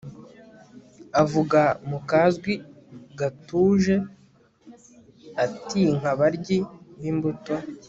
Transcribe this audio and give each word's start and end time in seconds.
avuga 1.21 1.61
mukazwi 1.89 2.53
gatuje 3.19 3.95
atinkabaryi 5.43 6.59
bimbuto 7.01 7.55